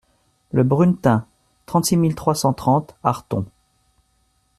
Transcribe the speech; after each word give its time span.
Le 0.51 0.63
Brunetin, 0.63 1.27
trente-six 1.67 1.95
mille 1.95 2.15
trois 2.15 2.33
cent 2.33 2.53
trente 2.53 2.95
Arthon 3.03 3.45